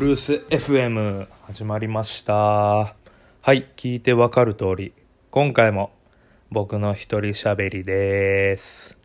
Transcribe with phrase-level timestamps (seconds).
[0.00, 2.34] ルース FM 始まりました。
[2.34, 2.94] は
[3.52, 4.94] い聞いてわかる通り。
[5.30, 5.90] 今回も
[6.50, 8.96] 僕の一人喋りです。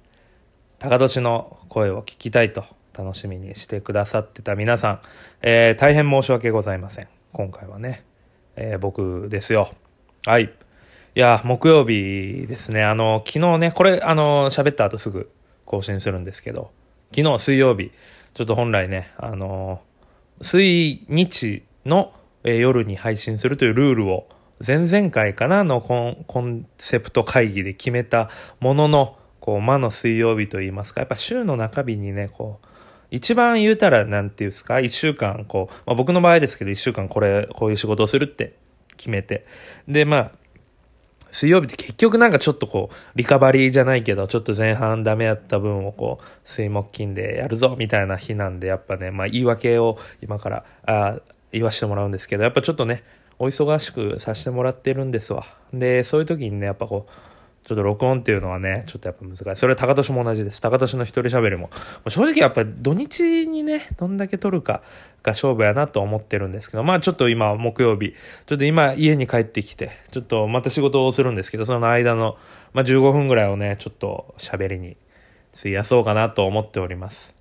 [0.79, 2.63] 高年の声を聞きたいと
[2.97, 4.99] 楽しみにしてくださってた皆さん、
[5.41, 7.09] えー、大変申し訳ございません。
[7.33, 8.05] 今回はね、
[8.55, 9.73] えー、僕ですよ。
[10.25, 10.45] はい。
[10.45, 10.47] い
[11.19, 12.85] や木曜日ですね。
[12.85, 15.29] あの昨日ねこれあの喋った後すぐ
[15.65, 16.71] 更新するんですけど。
[17.13, 17.91] 昨日水曜日。
[18.33, 19.81] ちょっと本来ねあの
[20.41, 24.27] 水日の、え夜に配信するというルールを
[24.65, 32.67] 前々回かなのコンコンセプト会議で決めたものの、こう、魔の水曜日といいますか、やっぱ週の中日にね、こう、
[33.11, 38.55] 一番言うたら、なんていうんですか、一週間、こう、まあ、僕の場合ですけど、一週間これ、こういう仕事をするって
[38.95, 39.45] 決めて。
[39.87, 40.31] で、まあ、
[41.35, 51.19] 水曜日って結局なんかちょっとこう、リカバリーじゃないけど、ちょっと前半ダメやった分をこう、水木金でやるぞみたいな日なんで、やっぱね、まあ言い訳を今から、あ
[51.51, 53.03] 言わしてもらうんですけど、やっぱちょっとね、
[53.37, 55.45] お忙しくさせてもらってるんですわ。
[55.73, 57.11] で、そういう時にね、やっぱこう、
[57.65, 59.43] ちょっと録音っていうのはね、ちょっとやっぱ難しい。
[59.55, 60.61] それは高年も同じです。
[60.61, 61.71] 高年の一人喋りも。
[62.07, 64.83] 正直やっぱり土日にね、どんだけ撮るか
[65.23, 68.13] が勝負やなと思ってるんですけど、まあちょっと今木曜日、
[68.45, 72.37] ちょっと今家に帰ってきて、ちょっとまた仕事をするんですけど、その間の、
[72.73, 74.95] まあ15分ぐらいをね、ちょっと喋りに
[75.57, 77.33] 費やそうかなと思っております。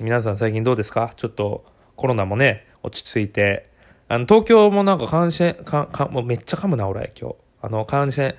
[0.00, 1.12] 皆さん最近どうですか？
[1.14, 3.68] ちょっとコロナもね、落ち着いて、
[4.08, 7.36] あの、東京もなんか感染、か、か、もうめっちゃ噛むな、俺、今日。
[7.60, 8.34] あの、感染、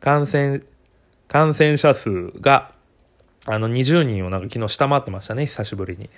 [0.00, 0.62] 感染、
[1.28, 2.72] 感染者数が、
[3.46, 6.10] あの、20人をなんか昨日下回ってましたね、久しぶりに。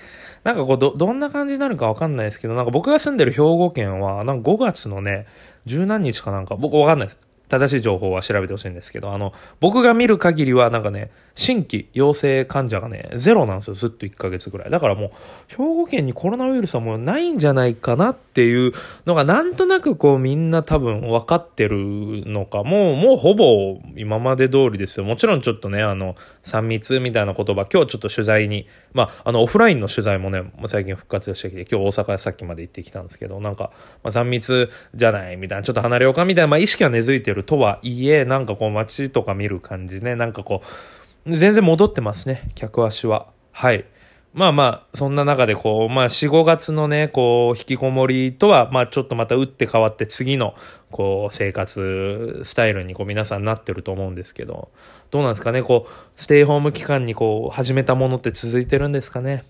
[0.42, 5.26] なんかこう、ど、どんな感じになるかわかんないですけど、なんか僕が住んでる兵庫県は、なんか5月のね、
[5.66, 7.18] 十何日かなんか、僕わかんないです。
[7.48, 14.70] 正しい情報は調べてほしいんですけど、あの、僕が見る限りはなんかね、新規陽性患者がね、ゼロなんですよ、ずっと1ヶ月ぐらい。
[14.70, 15.10] だからもう、
[15.48, 18.72] 兵庫県にコロナウイルスはもうないんじゃないかなっていう
[19.06, 21.78] のが、なんとなくこうみんな多分分かってる
[22.26, 25.06] のか、もう、もうほぼ今まで通りですよ。
[25.06, 33.72] もちろんちょっとね、あの、3密みたいな言葉、今日ちょっと取材に、まあ、あの、オフラインの取材もね、最近復活してきて、今日大阪さっきまで行ってきたんですけど、なんか、
[34.02, 43.28] まあ、3密じゃないみたいな、ちょっと離れようかみたいな、まあ、意識は根付いてるとはいえ、なんかこう街とか見る感じね、なんかこう、全然戻ってますね、客足は。
[43.52, 43.84] はい。
[44.32, 50.54] まあまあ、そんな中でこう、まあ4、5月のね、こう、引きこもりとは、まあちょっとまた打って変わって次の、
[50.92, 54.70] こう、生活スタイルにこう皆さんなってると思うんですけど、
[55.10, 59.42] どうなんですかね、こう、ステイホーム期間にこう、始めたものって続いてるんですかね。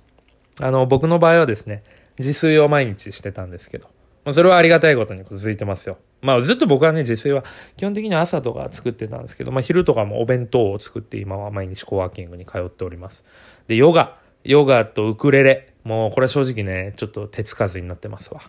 [0.59, 1.83] あの、僕の場合はですね、
[2.19, 3.89] 自炊を毎日してたんですけど、
[4.25, 5.99] まあ、それはありがたいことに続いてますよ。
[6.21, 7.45] まあずっと僕はね、自炊は
[7.77, 13.25] 基本的に朝とか作ってたんですけど、まあ昼とかもお弁当を作って今は毎日コワーキングに通っております。
[13.69, 18.43] で、ヨガ、ヨガとウクレレ、もうこれは正直ね、ちょっと手つかずになってますわ。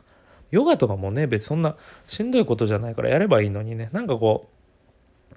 [0.51, 1.77] ヨガとかもね、別にそんな
[2.07, 4.49] しんどいことじゃないからやればいいのにね、なんかこ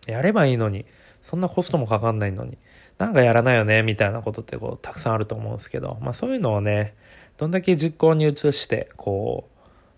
[0.07, 0.85] う、やればいいのに、
[1.23, 2.59] そんなコストもかかんないのに、
[2.99, 6.95] なんかやらないよね、みたいなことってこう、たくさんあると思うんですけど、まあそういうのをね、
[7.37, 9.54] どんだけ実行に移して、こう、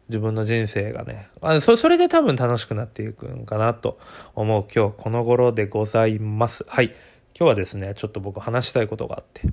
[0.09, 1.28] 自分の人生がね。
[1.41, 3.99] あそそれで多分楽しくなっていくんかなと
[4.34, 6.65] 思う今日この頃でございます。
[6.69, 6.94] はい。
[7.39, 9.49] 今日はですねちょっと僕話したいことがあって。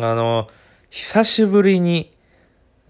[0.00, 0.46] あの
[0.90, 2.12] 久しぶりに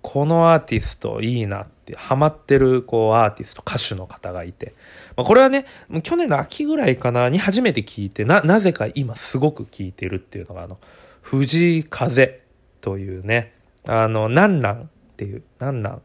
[0.03, 4.75] このアーティストいいなってハマってるこうアーティスト歌手の方がいて、
[5.17, 5.67] まあ、これはね
[6.03, 10.78] 去年の秋ぐらいかなに初めて聞いてななぜか今すごく聞いてるっていうのがあの
[11.22, 12.41] 藤井風
[12.81, 13.53] というね
[13.87, 14.87] あのなんなんっ
[15.17, 16.03] ていうなんなん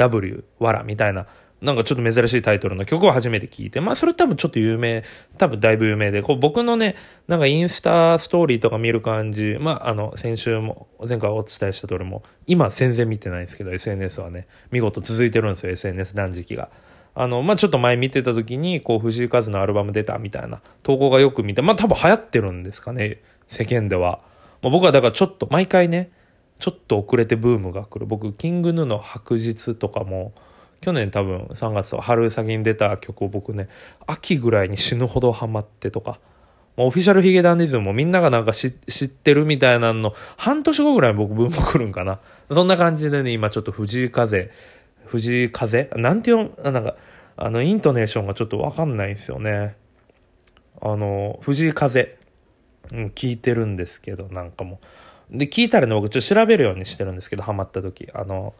[0.00, 1.26] W、わらみたいな、
[1.60, 5.04] なんかちょっと珍しいタイトルの曲を初めて聞いて、まあそれ多分ちょっと有名、
[5.36, 6.96] 多分だいぶ有名で、こう僕のね、
[7.28, 16.70] なんかインスタストーリーとか見る感じ、まああの先週も、前回お伝えした通りも、今全然見てないんですけど、SNS はね、見事続いてるんですよ、SNS 断食が。
[17.14, 24.20] あの、まあ、ちょっと前見てた時に、こう、藤井風のアルバム出たみたいな投稿がよく見て、まあ、多分流行ってるんですかね、世間では。
[24.62, 26.10] まあ、僕はだからちょっと、毎回ね、
[26.60, 28.06] ちょっと遅れてブームが来る。
[28.06, 30.32] 僕キングヌーの白日とかも
[30.80, 33.68] 去年多分3月春先に出た曲を僕ね
[34.06, 36.20] 秋ぐらいに死ぬほどハマってとか
[36.76, 42.20] オフィシャルヒゲダンディズムもみんながなんか知ってるみたいなの半年後ぐらい僕ブーム来るんかな。
[42.50, 44.50] そんな感じでね今ちょっと藤井風
[45.06, 45.90] 藤井風？
[45.96, 46.94] なんていうなんか
[47.36, 49.76] あのイントネーションがちょっとわかんないんですよね。
[50.80, 52.18] あの藤井風、
[52.92, 54.86] うん、聞いてるんですけどなんかもう。
[55.30, 58.08] で、聞いたらね、僕ちょっと調べるようにしてるんですけど、ハマった時。
[58.12, 58.54] あの、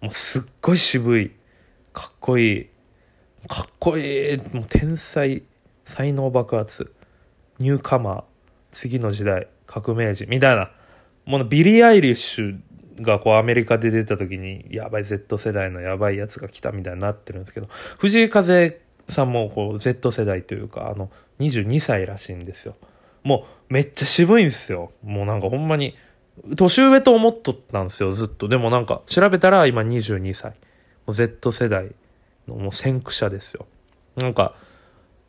[0.00, 1.32] もうすっごい渋い、
[1.92, 2.68] かっこいい、
[3.48, 5.42] かっこいい、もう天才、
[5.84, 6.92] 才能爆発、
[7.58, 8.24] ニューカマー、
[8.72, 10.70] 次の時代、革命児、みたいな、
[11.24, 12.60] もうビリー・アイリッシュ
[13.02, 17.68] がこうアメリカで出た時に、やばい Z 世代のやばいやつが来たみたいになってるんですけど、
[17.98, 22.76] 藤井風さんもこう Z 世代というか、あの、22歳らしいんですよ。
[23.22, 24.92] もうめっちゃ渋いんですよ。
[25.02, 25.94] もうなんかほんまに、
[26.56, 28.48] 年上と思っとったんですよ、ずっと。
[28.48, 30.50] でもなんか調べたら今22歳。
[30.50, 30.56] も
[31.08, 31.90] う Z 世代
[32.48, 33.66] のもう先駆者ですよ。
[34.16, 34.54] なんか、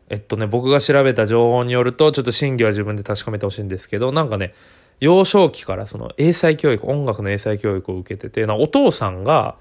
[0.10, 4.54] えっとね、僕が調べた情報によると、ちょっと真偽は自分で確かめてほしいんですけど、なんかね、
[5.00, 9.56] 幼少期からその英才教育、音楽の英才教育を受けてて、なお父さんが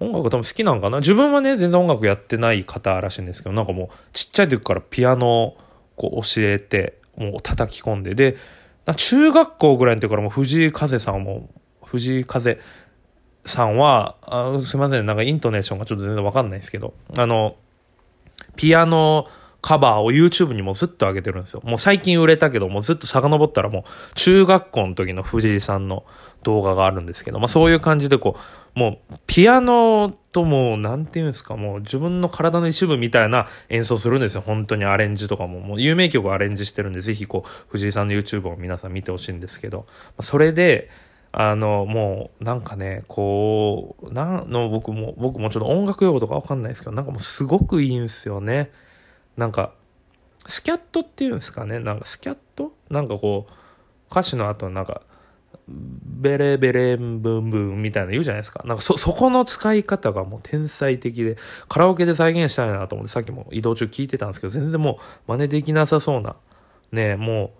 [0.00, 0.98] 音楽多分好きなんかな？
[0.98, 5.58] 自分はね、全然音楽やってない方らしいんですけど、なんかもうちっちゃい時からピアノを
[5.96, 8.36] こう教えて、もう叩き込んで、で、
[8.96, 11.48] 中学校ぐらいの時からも藤井風さんも、
[11.84, 12.58] 藤井風
[13.44, 17.56] さんは、あすいません、なんかイントネーションがちょっと全然わかんないですけど、あの、
[18.56, 19.28] ピアノ
[19.62, 21.62] カバーを YouTube にもずっと上げてるんですよ。
[21.64, 26.04] もう最近売れたけど、もうずっと遡ったらもう中学校の時の藤井さんの
[26.42, 28.36] 動画があるんですけど、まあそういう感じでこ
[28.74, 34.40] う、もうピアノともうなんていうんですか、もう自分の体の一部みたいな演奏するんですよ。
[34.40, 35.60] 本当にアレンジとかも。
[35.60, 39.86] もう有名曲をアレンジしてるんで、ぜひこう、藤井さんの YouTube を皆さん見てほしいんですけど、
[40.20, 40.90] それで、
[41.30, 48.70] あの、もう、なんかね、こう、なんの、僕も、僕もちょっと音楽用語とかわかんないですけど、なんかもうすごくいいんですよね。
[49.36, 49.72] なんか、
[50.46, 51.78] スキャットっていうんですかね。
[51.78, 52.72] なんかスキャット？
[52.90, 53.52] なんかこう、
[54.10, 55.02] 歌詞の後なんか、
[55.68, 58.62] ベレベレンブンブンみたいな言うじゃないですか。
[58.66, 61.36] なんかそ、そこの使い方がもう天才的で、
[61.68, 64.98] カラオケで再現したいなと思ってさっきも移動中聞いてたんですけど、全然も
[65.28, 66.36] う真似できなさそうな。
[66.90, 67.52] ねも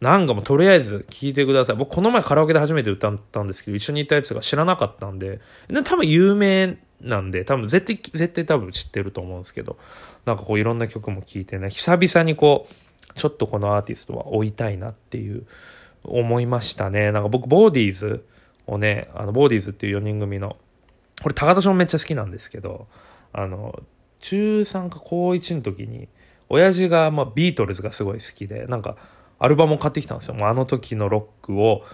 [0.00, 1.76] う、なんかもうとりあえず聞いてください。
[1.76, 9.76] 僕この前カラオケで初めて歌ったんですけど、一緒に行ったやつが知らなかったんで、で多分有名なんで、多分絶対、絶対多分知ってると思うんですけど、
[10.24, 12.74] なんかこういろんな曲も聴いてね、久々にこう、
[13.14, 15.46] ちょっとこのアーティストは追いたいなっていう
[16.04, 17.12] 思いましたね。
[17.12, 18.24] なんか僕、ボーディーズ
[18.66, 20.56] をね、あの、ボーディーズっていう4人組の、
[21.22, 22.86] これ高田もめっちゃ好きなんですけど、
[23.32, 23.82] あの、
[24.20, 26.08] 中3か高1の時に、
[26.48, 28.96] 親父が、まあ、ビートルズがすごい好きで、なんか、
[29.38, 30.34] アルバムを買ってきたんですよ。
[30.34, 31.84] もうあの時のロックを、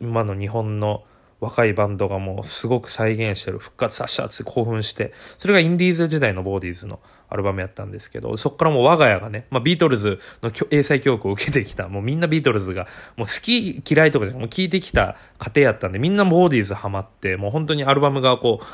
[0.00, 1.04] 今の日本の
[1.40, 12.86] 若いバンドがもうすごく再現してる、復活させたって興奮して、それがインディーズ時代のボーディーズのアルバムやったんですけど、そこからもう我が家がね、まあビートルズの英才教育を受けてきた、もうみんなビートルズが、
[13.16, 18.66] もう好き嫌いとかじゃもう聞いてきた過程やったんで、みんなボーディーズハマって、もう本当にアルバムがこう、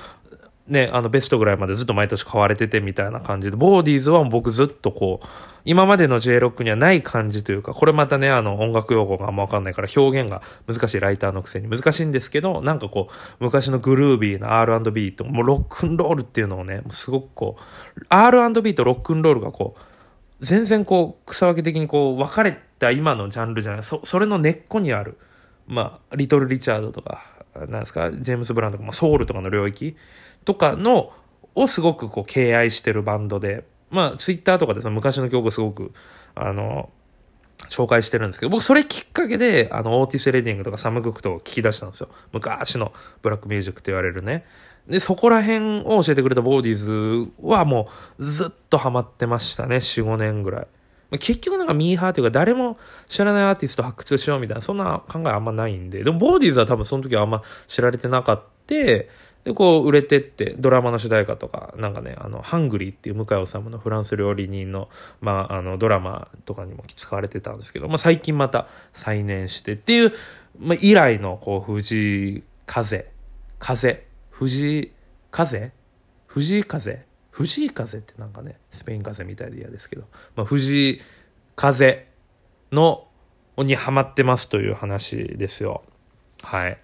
[0.69, 5.27] ね、あのベストぐらいまでずっと毎年買われててみたいな感じで、ボーディーズは僕ずっとこう、
[5.65, 25.19] 今までの J ロックにはない感じというか、これまたね、あの音楽用語があんまわかんないから表現が難しいライターのくせに難しいんですけど、なんかこう、昔のグルービーな R&B と、もうロックンロールっていうのをね、すごくこう、R&B とロックンロールがこう、全然こう、草分け的にこう、分かれた今のジャンルじゃない、そ、それの根っこにある、
[25.67, 29.97] まあ、リトル・リチャードとか、なんですか、ジェームス・ブラウンとか、ま、ソウルとかの領域
[30.45, 31.13] とかの、
[31.55, 35.93] をすごくこう敬愛してるバンドで、まあ、ツイッターとかでその昔の曲をすごく、
[36.35, 36.89] あの、
[37.69, 42.09] 紹介してるんですけど、僕それきっかけで、あの、オーティス・レディングとかサム・ククと聞き出したんですよ。
[42.33, 44.45] 昔のブラックミュージックと言われるね。
[44.89, 47.89] で、そこら辺を教えてくれたボーディーズはも
[48.19, 50.67] うずっとハマってましたね、4、5年ぐらい。
[51.19, 52.79] 結局なんかミーハーというか誰も
[53.09, 56.03] 知らないアーティスト発掘しようみたいな、そんな考えあんまないんで。
[56.05, 58.53] でもボーディーズは多分その時はあんま知られてなかった。
[58.69, 59.09] で、
[59.57, 64.89] こう売れてってドラマの主題歌とか、なんかね、あの、ハングリーっていう向井治のフランス料理人の、
[65.21, 70.13] まあ、あの、ドラマとかにも使われてたんですけど、まあ最近また再燃してっていう、
[70.61, 73.11] まあ以来のこう、藤井風、
[73.59, 74.93] 風、藤井
[75.33, 75.73] 風？
[76.27, 77.05] 藤井風？
[77.33, 80.05] 藤井風ってなんかね、スペイン風邪みたいで嫌ですけど、
[80.37, 81.01] まあ、藤井
[81.57, 82.07] 風
[82.71, 83.09] の、
[83.59, 85.83] にハマってますという話ですよ。
[86.43, 86.79] はい。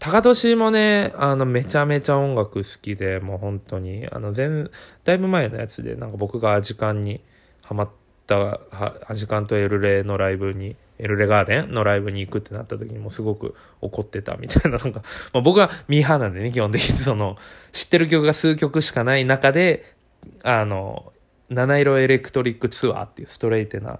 [0.00, 4.70] 高年もね、あの、めちゃめちゃ音楽好きで、もう本当に、あの、全、
[5.04, 7.20] だいぶ前のやつで、なんか僕がアジカンに
[7.62, 7.90] ハマっ
[8.26, 8.60] た、
[9.06, 15.02] アジカンとエルレのライブに、エルレガーデンのライブに行くってなった時にもすごく怒ってたみたいなのが、
[15.34, 17.36] まあ、僕はミーハーなんでね、基本的にその、
[17.72, 19.94] 知ってる曲が数曲しかない中で、
[20.44, 21.12] あの、
[21.50, 23.98] 七色エレクトリックツアーっていうストレイテな、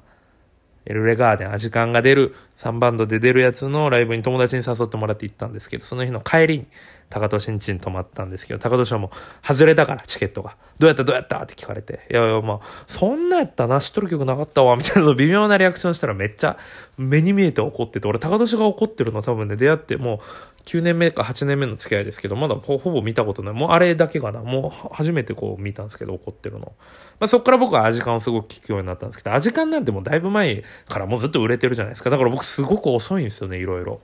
[0.85, 6.67] エルレガーデン、アジカンが出る、3バンドで出るやつのライブに友達に誘ってもらって行ったんですけど、その日の帰りに、
[7.13, 10.57] 高俊んちに泊まったんですけど、高俊はもう、外れたから、チケットが。
[10.79, 11.05] どうやった？
[11.05, 11.43] どうやった？
[11.43, 12.07] って聞かれて。
[12.11, 16.57] いやいや、まあ、そんなやったな、知っとる曲なかったわ、みたいな微妙なリアクションしたらめっちゃ
[16.97, 20.19] 目に見えて怒ってて、俺高俊が怒ってるの多分ね、出会ってもう、
[20.65, 23.53] 9年目か8年目の付き合いですけど、まだほぼ見たことない。
[23.55, 24.41] もうあれだけかな。
[24.41, 26.73] もう初めてこう見たんですけど、怒ってるの。
[27.19, 32.11] まあそっから僕はアジカンをすごく聞くようになったんですけど、アジカンなんてもうだいぶ前からもうずっと売れてるじゃないですか。
[32.11, 34.01] だから僕すごく遅いんですよね、いろいろ。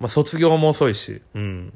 [0.00, 1.22] まあ卒業も遅いし。
[1.34, 1.72] うん。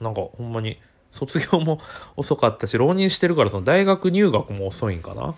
[0.00, 1.80] なんかほんまに卒業も
[2.16, 5.34] 遅かったし浪人してるからその大学入学も遅いんかな？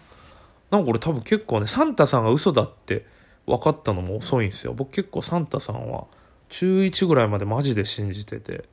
[0.71, 3.07] なんか俺多分結構ねサンタさんが嘘だって
[3.47, 4.73] 分かったのも遅いんすよ。
[4.73, 6.05] 僕結構サンタさんは
[6.49, 8.69] 中1ぐらいまでマジで信じてて。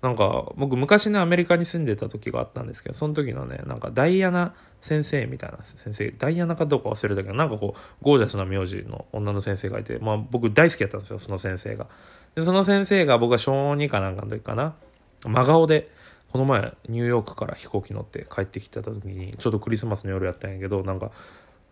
[0.00, 11.88] なんか僕昔ねアメリカに住んでた時があったんですけどその時のねなんかダイアナ先生みたいな先生ダイアナかどうか忘れたけどなんかこうゴージャスな名字の女の先生がいてまあ僕大好きだったんですよその先生が。
[12.36, 14.76] でその先生が僕が小2かなんかの時かな。
[15.24, 15.90] 真顔で
[16.30, 21.10] この前ニューヨークから飛行機乗って帰ってきてた時にちょうどクリスマスの夜やったんやけどなんか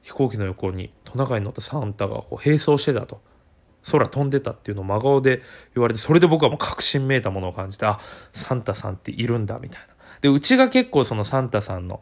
[0.02, 3.20] 飛行機の横にトナカイに乗ったサンタがこう並走してたと。
[3.88, 5.42] 空飛んでたっていうのを真顔で
[5.76, 8.00] 言われてそれで僕はもう確信めいたものを感じてあ
[8.32, 9.94] サンタさんっているんだみたいな。
[10.22, 12.00] でうちが結構そのサンタさんの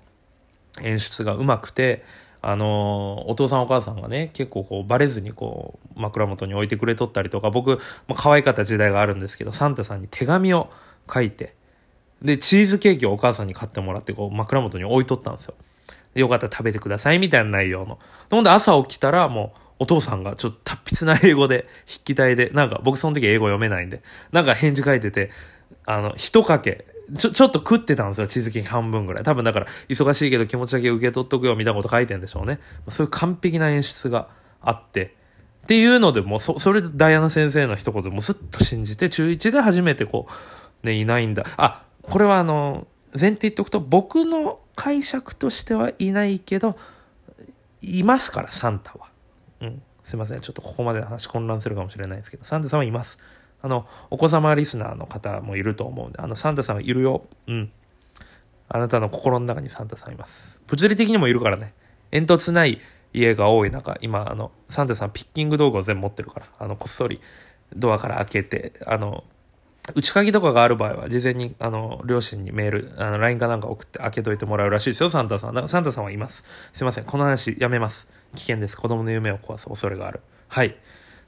[0.83, 2.05] 演出がうまくて
[2.41, 10.71] あのお父さんお母さんがね結構こうバレずにこう枕元に置いてくれとったりとか僕、まあ、可愛かった時代があるんですけどサンタさんに手紙を
[11.13, 11.55] 書いて
[12.23, 15.55] でチーズケーキをお母さんに買ってもらってこう枕元に置いとったんですよ
[16.15, 17.99] よかったら食べてくださいみたいな内容の
[18.31, 25.31] ほんで朝起きたらもうお父さんがちょっと達筆な英語で筆記体でなんか僕その時英語読めないんでなんか返事書いてて
[25.87, 29.25] あの一かけちょ、ちょっと食ってたんですよ、チーズケーキ半分ぐらい。
[29.25, 32.61] 多分だから、忙しいけど気持ちだけ受け取っとくよ、みたいなこと書いてんでしょうね。
[32.89, 34.29] そういう完璧な演出が
[34.63, 35.15] あって、
[35.65, 40.33] っていうのでもそ、それでダイアナ先生の一言でもずっと信じて、中1で初めてこう、
[40.85, 41.45] ね、いないんだ。
[41.57, 46.77] あ、これはあの、前提言っておくと、僕の解釈としてはいないけど、
[47.81, 49.09] いますから、サンタは。
[49.61, 49.83] うん。
[50.05, 50.41] すいません。
[50.41, 53.19] ちょっとここまでの話混乱するかもしれないですけど、サンタさんはいます。
[53.63, 57.25] あの、お子様リスナーの方もいると思うんで、あの、サンタさんはいるよ。
[57.47, 57.73] うん。
[58.69, 60.61] あなたの心の中にサンタさんいます。
[60.67, 61.73] 物理的にもいるからね。
[62.11, 62.81] 煙突ない
[63.13, 67.21] 家が多い中、今、あの、サンタさんピッキング道具を全部持ってるから、あの、こっそり
[67.75, 69.25] ドアから開けて、あの、
[69.93, 75.55] 内鍵とかがある場合は、事前に、あの、両親にメール、あの、LINE かなんか送って開けといてもらうらしいですよ、サンタさん。
[75.55, 76.45] だからサンタさんはいます。
[76.73, 77.05] すいません。
[77.05, 78.11] この話やめます。
[78.35, 78.77] 危険です。
[78.77, 80.21] 子供の夢を壊す恐れがある。
[80.49, 80.69] はい。
[80.69, 80.73] っ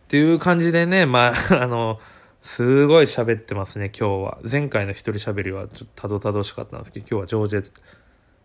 [0.08, 2.00] ていう感じでね、まあ、 あの、
[2.40, 4.38] すごい喋ってますね、今日は。
[4.50, 7.72] 前回の一人喋りはちょっとたどたどしかったんですけど、今日は饒舌、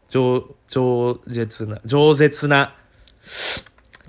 [0.09, 2.75] 饒、饒舌な、饒舌な、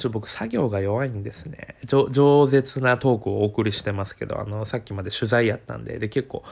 [0.02, 1.76] ちょ僕作業が弱いんですね。
[1.86, 6.42] 饒舌なトークをお送りしてますけど、あの、さっきまで取材やったんで、で、結構、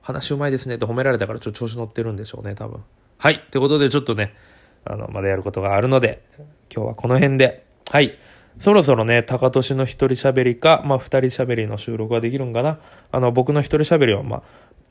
[0.00, 2.82] 話うまいですねって褒められたからちょっと調子乗ってるんでしょうね、多分。
[3.18, 3.34] はい。
[3.34, 4.34] ってことでちょっとね、
[4.84, 6.24] あの、まだやることがあるので、
[6.74, 8.18] 今日はこの辺で、はい。
[8.58, 12.80] そろそろね、高俊の一人喋りか、まあ二人喋りの収録ができるんかな。
[13.12, 14.42] あの、僕の一人喋りは、まあ、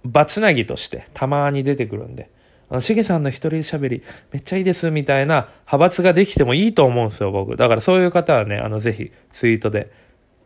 [0.05, 2.29] バツナギとしてたまに出てくるんで、
[2.69, 7.55] あの、しげさんの一人喋りめっちゃいいですみたいな派閥ができてもいいと思うんですよ、僕。
[7.55, 9.91] だからそういう方はね、あの、ぜひツイートで、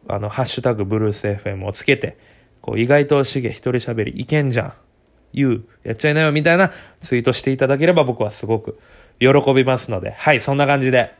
[0.08, 2.18] あの、ハッシュタグブルース FM をつけて、
[2.62, 4.74] こう、意外としげ一人喋りいけんじゃん。
[5.34, 8.80] 言う、やっちゃいなよみたいなツイートしていただければ僕はすごく
[9.20, 11.14] 喜びますので、はい、そんな感じで。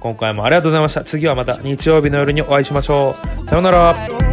[0.00, 1.04] 今回もありがとうございました。
[1.04, 3.14] 次はまた日曜日の夜にお会いしましょ
[3.44, 3.46] う。
[3.46, 4.31] さようなら。